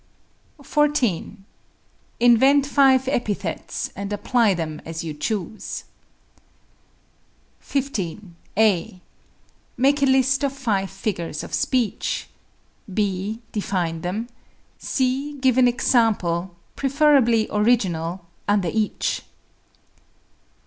[0.63, 1.45] 14.
[2.19, 5.83] Invent five epithets, and apply them as you choose
[7.69, 7.79] (p.
[7.79, 7.83] 235).
[8.33, 8.35] 15.
[8.57, 9.01] (a)
[9.77, 12.27] Make a list of five figures of speech;
[12.91, 14.27] (b) define them;
[14.79, 19.21] (c) give an example preferably original under each.